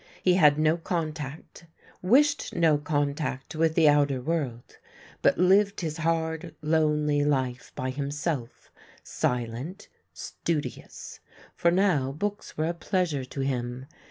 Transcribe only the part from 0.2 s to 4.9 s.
He had no contact, wished no contact with the outer world,